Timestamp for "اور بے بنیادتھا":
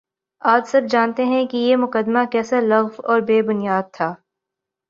3.03-4.13